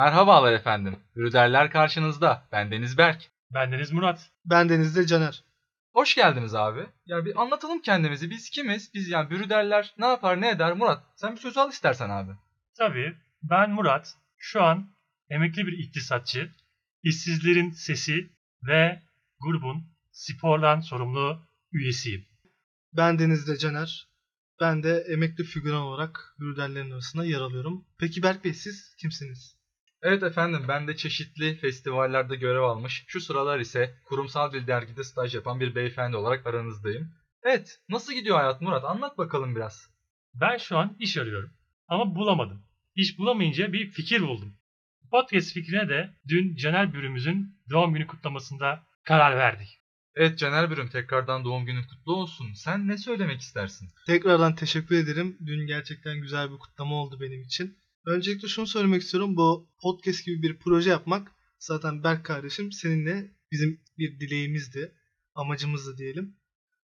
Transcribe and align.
Merhabalar 0.00 0.52
efendim. 0.52 0.96
Hürderler 1.16 1.70
karşınızda. 1.70 2.48
Ben 2.52 2.70
Deniz 2.70 2.98
Berk. 2.98 3.30
Bendeniz 3.50 3.92
Murat. 3.92 4.30
Ben 4.44 4.68
Deniz'de 4.68 5.06
Caner. 5.06 5.44
Hoş 5.92 6.14
geldiniz 6.14 6.54
abi. 6.54 6.86
Ya 7.06 7.24
bir 7.24 7.42
anlatalım 7.42 7.82
kendimizi. 7.82 8.30
Biz 8.30 8.50
kimiz? 8.50 8.94
Biz 8.94 9.08
yani 9.08 9.30
bürüderler 9.30 9.94
ne 9.98 10.06
yapar 10.06 10.40
ne 10.40 10.50
eder? 10.50 10.72
Murat 10.72 11.02
sen 11.16 11.32
bir 11.32 11.40
söz 11.40 11.58
al 11.58 11.70
istersen 11.70 12.10
abi. 12.10 12.30
Tabii 12.78 13.16
ben 13.42 13.70
Murat. 13.70 14.14
Şu 14.36 14.62
an 14.62 14.90
emekli 15.30 15.66
bir 15.66 15.78
iktisatçı, 15.78 16.50
işsizlerin 17.02 17.70
sesi 17.70 18.30
ve 18.66 19.02
grubun 19.40 19.84
spordan 20.12 20.80
sorumlu 20.80 21.46
üyesiyim. 21.72 22.26
Ben 22.92 23.18
Deniz'de 23.18 23.58
Caner. 23.58 24.08
Ben 24.60 24.82
de 24.82 25.04
emekli 25.08 25.44
figüran 25.44 25.82
olarak 25.82 26.34
bürderlerin 26.38 26.90
arasında 26.90 27.24
yer 27.24 27.40
alıyorum. 27.40 27.84
Peki 27.98 28.22
Berk 28.22 28.44
Bey 28.44 28.54
siz 28.54 28.94
kimsiniz? 28.96 29.56
Evet 30.04 30.22
efendim 30.22 30.64
ben 30.68 30.88
de 30.88 30.96
çeşitli 30.96 31.56
festivallerde 31.56 32.36
görev 32.36 32.62
almış. 32.62 33.04
Şu 33.06 33.20
sıralar 33.20 33.58
ise 33.58 33.94
kurumsal 34.04 34.52
bir 34.52 34.66
dergide 34.66 35.04
staj 35.04 35.34
yapan 35.34 35.60
bir 35.60 35.74
beyefendi 35.74 36.16
olarak 36.16 36.46
aranızdayım. 36.46 37.10
Evet 37.42 37.80
nasıl 37.88 38.12
gidiyor 38.12 38.36
hayat 38.36 38.60
Murat? 38.60 38.84
Anlat 38.84 39.18
bakalım 39.18 39.56
biraz. 39.56 39.90
Ben 40.34 40.56
şu 40.56 40.78
an 40.78 40.96
iş 40.98 41.16
arıyorum 41.16 41.50
ama 41.88 42.14
bulamadım. 42.14 42.62
İş 42.94 43.18
bulamayınca 43.18 43.72
bir 43.72 43.90
fikir 43.90 44.20
buldum. 44.20 44.54
Podcast 45.10 45.54
fikrine 45.54 45.88
de 45.88 46.10
dün 46.28 46.56
Caner 46.56 46.94
Bürümüzün 46.94 47.56
doğum 47.70 47.94
günü 47.94 48.06
kutlamasında 48.06 48.82
karar 49.04 49.36
verdik. 49.36 49.80
Evet 50.14 50.38
Caner 50.38 50.70
Bürüm 50.70 50.88
tekrardan 50.88 51.44
doğum 51.44 51.66
günün 51.66 51.82
kutlu 51.82 52.16
olsun. 52.16 52.52
Sen 52.52 52.88
ne 52.88 52.98
söylemek 52.98 53.40
istersin? 53.40 53.88
Tekrardan 54.06 54.54
teşekkür 54.54 54.96
ederim. 54.96 55.36
Dün 55.46 55.66
gerçekten 55.66 56.20
güzel 56.20 56.52
bir 56.52 56.58
kutlama 56.58 56.94
oldu 56.94 57.20
benim 57.20 57.42
için. 57.42 57.76
Öncelikle 58.06 58.48
şunu 58.48 58.66
söylemek 58.66 59.02
istiyorum. 59.02 59.36
Bu 59.36 59.68
podcast 59.82 60.24
gibi 60.24 60.42
bir 60.42 60.58
proje 60.58 60.90
yapmak 60.90 61.32
zaten 61.58 62.04
Berk 62.04 62.24
kardeşim 62.24 62.72
seninle 62.72 63.30
bizim 63.52 63.80
bir 63.98 64.20
dileğimizdi. 64.20 64.94
Amacımızdı 65.34 65.98
diyelim. 65.98 66.36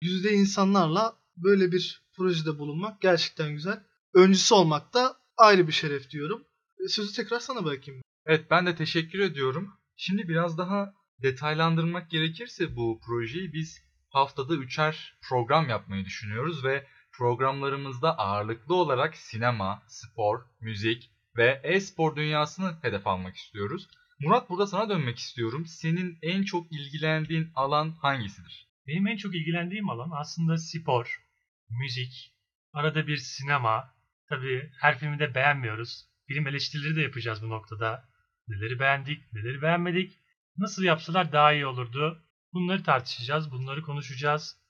Yüzde 0.01 0.33
insanlarla 0.33 1.17
böyle 1.37 1.71
bir 1.71 2.01
projede 2.13 2.59
bulunmak 2.59 3.01
gerçekten 3.01 3.53
güzel. 3.53 3.83
Öncüsü 4.13 4.53
olmak 4.53 4.93
da 4.93 5.17
ayrı 5.37 5.67
bir 5.67 5.71
şeref 5.73 6.09
diyorum. 6.09 6.43
E, 6.85 6.87
Sözü 6.87 7.13
tekrar 7.13 7.39
sana 7.39 7.65
bırakayım. 7.65 8.01
Evet 8.25 8.45
ben 8.51 8.65
de 8.65 8.75
teşekkür 8.75 9.19
ediyorum. 9.19 9.73
Şimdi 9.95 10.27
biraz 10.27 10.57
daha 10.57 10.93
detaylandırmak 11.21 12.11
gerekirse 12.11 12.75
bu 12.75 12.99
projeyi 13.05 13.53
biz 13.53 13.81
haftada 14.09 14.55
üçer 14.55 15.17
program 15.29 15.69
yapmayı 15.69 16.05
düşünüyoruz 16.05 16.63
ve 16.63 16.87
programlarımızda 17.11 18.17
ağırlıklı 18.17 18.75
olarak 18.75 19.15
sinema, 19.15 19.83
spor, 19.87 20.45
müzik 20.59 21.11
ve 21.37 21.61
e-spor 21.63 22.15
dünyasını 22.15 22.77
hedef 22.81 23.07
almak 23.07 23.35
istiyoruz. 23.35 23.87
Murat 24.19 24.49
burada 24.49 24.67
sana 24.67 24.89
dönmek 24.89 25.17
istiyorum. 25.17 25.65
Senin 25.65 26.17
en 26.21 26.43
çok 26.43 26.71
ilgilendiğin 26.71 27.51
alan 27.55 27.91
hangisidir? 27.91 28.67
Benim 28.87 29.07
en 29.07 29.17
çok 29.17 29.35
ilgilendiğim 29.35 29.89
alan 29.89 30.11
aslında 30.13 30.57
spor, 30.57 31.21
müzik, 31.69 32.35
arada 32.73 33.07
bir 33.07 33.17
sinema. 33.17 33.93
Tabii 34.29 34.71
her 34.81 34.99
filmi 34.99 35.19
de 35.19 35.35
beğenmiyoruz. 35.35 36.05
Film 36.27 36.47
eleştirileri 36.47 36.95
de 36.95 37.01
yapacağız 37.01 37.43
bu 37.43 37.49
noktada. 37.49 38.09
Neleri 38.47 38.79
beğendik, 38.79 39.33
neleri 39.33 39.61
beğenmedik, 39.61 40.19
nasıl 40.57 40.83
yapsalar 40.83 41.31
daha 41.31 41.53
iyi 41.53 41.65
olurdu. 41.65 42.23
Bunları 42.53 42.83
tartışacağız, 42.83 43.51
bunları 43.51 43.81
konuşacağız. 43.81 44.60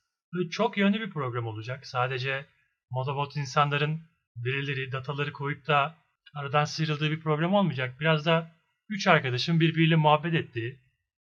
Çok 0.50 0.76
yönlü 0.78 1.00
bir 1.00 1.10
program 1.10 1.46
olacak. 1.46 1.86
Sadece 1.86 2.46
Modobot 2.90 3.36
insanların 3.36 4.00
verileri, 4.36 4.92
dataları 4.92 5.32
koyup 5.32 5.66
da 5.66 5.94
aradan 6.34 6.64
sıyrıldığı 6.64 7.10
bir 7.10 7.20
program 7.20 7.54
olmayacak. 7.54 8.00
Biraz 8.00 8.26
da 8.26 8.56
üç 8.88 9.06
arkadaşın 9.06 9.60
birbiriyle 9.60 9.96
muhabbet 9.96 10.34
ettiği, 10.34 10.80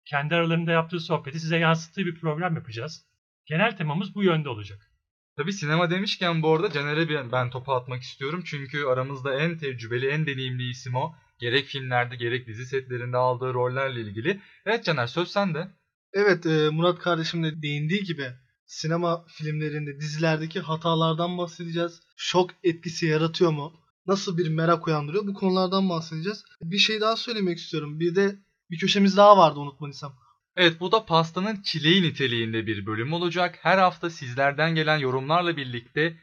kendi 0.05 0.35
aralarında 0.35 0.71
yaptığı 0.71 0.99
sohbeti 0.99 1.39
size 1.39 1.57
yansıttığı 1.57 2.05
bir 2.05 2.19
program 2.19 2.55
yapacağız. 2.55 3.05
Genel 3.45 3.77
temamız 3.77 4.15
bu 4.15 4.23
yönde 4.23 4.49
olacak. 4.49 4.91
Tabi 5.37 5.53
sinema 5.53 5.89
demişken 5.89 6.41
bu 6.41 6.53
arada 6.53 6.71
Caner'e 6.71 7.31
ben 7.31 7.49
topu 7.49 7.73
atmak 7.73 8.01
istiyorum. 8.01 8.43
Çünkü 8.45 8.85
aramızda 8.85 9.39
en 9.39 9.57
tecrübeli, 9.57 10.07
en 10.07 10.25
deneyimli 10.25 10.69
isim 10.69 10.95
o. 10.95 11.15
Gerek 11.39 11.65
filmlerde 11.65 12.15
gerek 12.15 12.47
dizi 12.47 12.65
setlerinde 12.65 13.17
aldığı 13.17 13.53
rollerle 13.53 14.01
ilgili. 14.01 14.41
Evet 14.65 14.85
Caner 14.85 15.07
söz 15.07 15.27
sende. 15.27 15.67
Evet 16.13 16.45
e, 16.45 16.69
Murat 16.69 16.99
kardeşim 16.99 17.43
de 17.43 17.61
değindiği 17.61 18.03
gibi 18.03 18.25
sinema 18.65 19.25
filmlerinde 19.27 19.99
dizilerdeki 19.99 20.59
hatalardan 20.59 21.37
bahsedeceğiz. 21.37 22.01
Şok 22.15 22.51
etkisi 22.63 23.05
yaratıyor 23.05 23.51
mu? 23.51 23.73
Nasıl 24.07 24.37
bir 24.37 24.49
merak 24.49 24.87
uyandırıyor? 24.87 25.27
Bu 25.27 25.33
konulardan 25.33 25.89
bahsedeceğiz. 25.89 26.43
Bir 26.61 26.77
şey 26.77 27.01
daha 27.01 27.15
söylemek 27.15 27.57
istiyorum. 27.57 27.99
Bir 27.99 28.15
de 28.15 28.35
bir 28.71 28.79
köşemiz 28.79 29.17
daha 29.17 29.37
vardı 29.37 29.59
unutmadıysam. 29.59 30.15
Evet 30.55 30.79
bu 30.79 30.91
da 30.91 31.05
pastanın 31.05 31.61
çileği 31.61 32.03
niteliğinde 32.03 32.67
bir 32.67 32.85
bölüm 32.85 33.13
olacak. 33.13 33.59
Her 33.61 33.77
hafta 33.77 34.09
sizlerden 34.09 34.75
gelen 34.75 34.97
yorumlarla 34.97 35.57
birlikte 35.57 36.17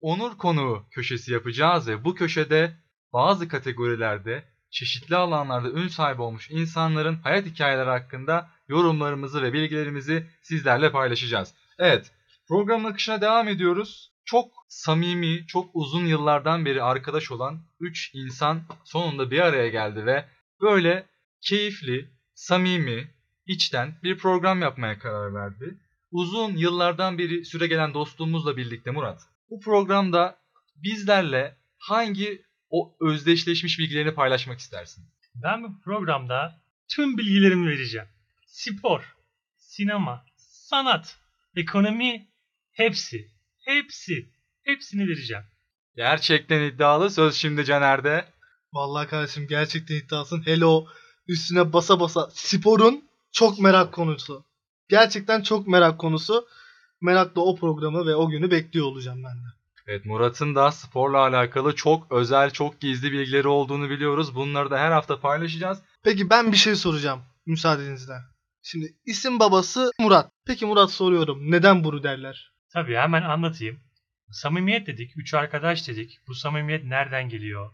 onur 0.00 0.38
konuğu 0.38 0.86
köşesi 0.90 1.32
yapacağız 1.32 1.88
ve 1.88 2.04
bu 2.04 2.14
köşede 2.14 2.76
bazı 3.12 3.48
kategorilerde 3.48 4.44
çeşitli 4.70 5.16
alanlarda 5.16 5.70
ün 5.70 5.88
sahibi 5.88 6.22
olmuş 6.22 6.50
insanların 6.50 7.14
hayat 7.14 7.46
hikayeleri 7.46 7.90
hakkında 7.90 8.50
yorumlarımızı 8.68 9.42
ve 9.42 9.52
bilgilerimizi 9.52 10.26
sizlerle 10.42 10.92
paylaşacağız. 10.92 11.54
Evet 11.78 12.12
programın 12.48 12.90
akışına 12.90 13.20
devam 13.20 13.48
ediyoruz. 13.48 14.12
Çok 14.24 14.52
samimi, 14.68 15.46
çok 15.46 15.70
uzun 15.74 16.06
yıllardan 16.06 16.64
beri 16.64 16.82
arkadaş 16.82 17.30
olan 17.30 17.62
3 17.80 18.10
insan 18.14 18.62
sonunda 18.84 19.30
bir 19.30 19.40
araya 19.40 19.68
geldi 19.68 20.06
ve 20.06 20.24
böyle 20.60 21.06
keyifli, 21.40 22.10
samimi, 22.34 23.14
içten 23.46 23.94
bir 24.02 24.18
program 24.18 24.62
yapmaya 24.62 24.98
karar 24.98 25.34
verdi. 25.34 25.78
Uzun 26.10 26.56
yıllardan 26.56 27.18
beri 27.18 27.44
süre 27.44 27.66
gelen 27.66 27.94
dostluğumuzla 27.94 28.56
birlikte 28.56 28.90
Murat. 28.90 29.22
Bu 29.50 29.60
programda 29.60 30.38
bizlerle 30.76 31.56
hangi 31.78 32.42
o 32.70 32.96
özdeşleşmiş 33.00 33.78
bilgilerini 33.78 34.14
paylaşmak 34.14 34.58
istersin? 34.58 35.04
Ben 35.34 35.62
bu 35.62 35.80
programda 35.80 36.62
tüm 36.88 37.18
bilgilerimi 37.18 37.68
vereceğim. 37.68 38.08
Spor, 38.46 39.16
sinema, 39.56 40.24
sanat, 40.36 41.18
ekonomi 41.58 42.28
hepsi, 42.72 43.28
hepsi, 43.64 44.28
hepsini 44.62 45.08
vereceğim. 45.08 45.44
Gerçekten 45.96 46.62
iddialı 46.62 47.10
söz 47.10 47.34
şimdi 47.34 47.64
Caner'de. 47.64 48.24
Vallahi 48.72 49.08
kardeşim 49.08 49.46
gerçekten 49.46 49.94
iddiasın. 49.94 50.46
Hele 50.46 50.64
o 50.64 50.86
üstüne 51.28 51.72
basa 51.72 52.00
basa 52.00 52.28
sporun 52.32 53.04
çok 53.32 53.58
merak 53.58 53.92
konusu. 53.92 54.44
Gerçekten 54.88 55.42
çok 55.42 55.68
merak 55.68 55.98
konusu. 55.98 56.48
Merakla 57.00 57.42
o 57.42 57.56
programı 57.56 58.06
ve 58.06 58.14
o 58.14 58.28
günü 58.28 58.50
bekliyor 58.50 58.86
olacağım 58.86 59.24
ben 59.24 59.36
de. 59.36 59.48
Evet 59.86 60.06
Murat'ın 60.06 60.54
da 60.54 60.72
sporla 60.72 61.18
alakalı 61.18 61.74
çok 61.74 62.12
özel, 62.12 62.50
çok 62.50 62.80
gizli 62.80 63.12
bilgileri 63.12 63.48
olduğunu 63.48 63.90
biliyoruz. 63.90 64.34
Bunları 64.34 64.70
da 64.70 64.78
her 64.78 64.90
hafta 64.90 65.20
paylaşacağız. 65.20 65.78
Peki 66.02 66.30
ben 66.30 66.52
bir 66.52 66.56
şey 66.56 66.74
soracağım 66.74 67.22
müsaadenizle. 67.46 68.14
Şimdi 68.70 68.96
isim 69.06 69.40
babası 69.40 69.90
Murat. 70.00 70.32
Peki 70.46 70.66
Murat 70.66 70.90
soruyorum. 70.90 71.50
Neden 71.50 71.84
Buru 71.84 72.02
derler? 72.02 72.52
Tabii 72.72 72.96
hemen 72.96 73.22
anlatayım. 73.22 73.80
Samimiyet 74.30 74.86
dedik, 74.86 75.16
üç 75.16 75.34
arkadaş 75.34 75.88
dedik. 75.88 76.18
Bu 76.28 76.34
samimiyet 76.34 76.84
nereden 76.84 77.28
geliyor? 77.28 77.72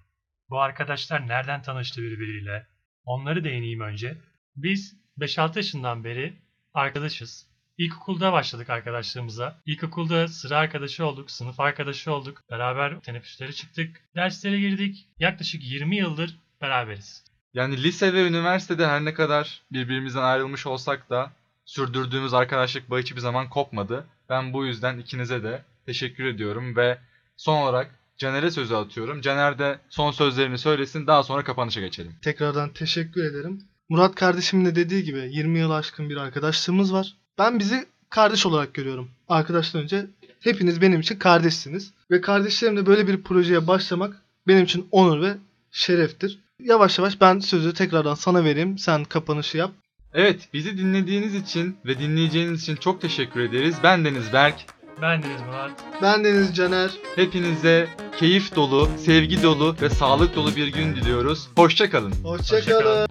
Bu 0.49 0.61
arkadaşlar 0.61 1.29
nereden 1.29 1.63
tanıştı 1.63 2.03
birbiriyle? 2.03 2.67
Onları 3.05 3.45
değineyim 3.45 3.81
önce. 3.81 4.19
Biz 4.57 4.97
5-6 5.19 5.57
yaşından 5.57 6.05
beri 6.05 6.35
arkadaşız. 6.75 7.47
İlkokulda 7.79 8.33
başladık 8.33 8.71
arkadaşlığımıza. 8.71 9.63
İlkokulda 9.67 10.29
sıra 10.29 10.57
arkadaşı 10.57 11.07
olduk, 11.07 11.31
sınıf 11.31 11.61
arkadaşı 11.61 12.13
olduk. 12.13 12.43
Beraber 12.51 13.01
teneffüslere 13.01 13.53
çıktık, 13.53 14.01
derslere 14.15 14.61
girdik. 14.61 15.09
Yaklaşık 15.19 15.65
20 15.65 15.97
yıldır 15.97 16.39
beraberiz. 16.61 17.34
Yani 17.55 17.83
lise 17.83 18.13
ve 18.13 18.27
üniversitede 18.27 18.87
her 18.87 19.05
ne 19.05 19.15
kadar 19.15 19.63
birbirimizden 19.73 20.23
ayrılmış 20.23 20.67
olsak 20.67 21.11
da 21.11 21.31
sürdürdüğümüz 21.65 22.35
arkadaşlık 22.35 22.91
bağı 22.91 23.01
hiçbir 23.01 23.21
zaman 23.21 23.49
kopmadı. 23.49 24.07
Ben 24.29 24.53
bu 24.53 24.67
yüzden 24.67 24.99
ikinize 24.99 25.43
de 25.43 25.63
teşekkür 25.87 26.25
ediyorum 26.25 26.77
ve 26.77 26.99
son 27.37 27.63
olarak 27.63 27.91
Caner'e 28.19 28.51
sözü 28.51 28.75
atıyorum. 28.75 29.21
Caner 29.21 29.59
de 29.59 29.79
son 29.89 30.11
sözlerini 30.11 30.59
söylesin 30.59 31.07
daha 31.07 31.23
sonra 31.23 31.45
kapanışa 31.45 31.81
geçelim. 31.81 32.13
Tekrardan 32.23 32.73
teşekkür 32.73 33.25
ederim. 33.25 33.63
Murat 33.89 34.15
kardeşimin 34.15 34.65
de 34.65 34.77
dediği 34.77 35.05
gibi 35.05 35.29
20 35.33 35.59
yıl 35.59 35.71
aşkın 35.71 36.11
bir 36.11 36.17
arkadaşlığımız 36.17 36.93
var. 36.93 37.15
Ben 37.39 37.59
bizi 37.59 37.87
kardeş 38.11 38.47
olarak 38.47 38.75
görüyorum. 38.75 39.11
Arkadaşlar 39.29 39.83
önce 39.83 40.07
hepiniz 40.41 40.81
benim 40.81 41.01
için 41.01 41.19
kardeşsiniz. 41.19 41.93
Ve 42.11 42.21
kardeşlerimle 42.21 42.87
böyle 42.87 43.09
bir 43.09 43.23
projeye 43.23 43.67
başlamak 43.67 44.23
benim 44.47 44.65
için 44.65 44.89
onur 44.91 45.23
ve 45.23 45.37
şereftir. 45.71 46.39
Yavaş 46.61 46.99
yavaş 46.99 47.21
ben 47.21 47.39
sözü 47.39 47.75
tekrardan 47.75 48.15
sana 48.15 48.45
vereyim. 48.45 48.79
Sen 48.79 49.05
kapanışı 49.05 49.59
yap. 49.59 49.71
Evet 50.15 50.49
bizi 50.53 50.79
dinlediğiniz 50.79 51.35
için 51.35 51.77
ve 51.87 51.99
dinleyeceğiniz 51.99 52.63
için 52.63 52.77
çok 52.77 53.01
teşekkür 53.01 53.41
ederiz. 53.41 53.77
Ben 53.83 54.05
Deniz 54.05 54.33
Berk. 54.33 54.55
Ben 55.03 55.23
Deniz 55.23 55.41
Murat. 55.43 55.71
Ben 56.03 56.25
Deniz 56.25 56.57
Caner. 56.57 56.91
Hepinize 57.17 57.89
keyif 58.19 58.57
dolu, 58.57 58.89
sevgi 58.99 59.43
dolu 59.43 59.77
ve 59.83 59.91
sağlık 59.91 60.37
dolu 60.37 60.57
bir 60.57 60.69
gün 60.69 60.97
diliyoruz. 60.97 61.49
Hoşçakalın. 61.57 62.13
Hoşçakalın. 62.23 63.09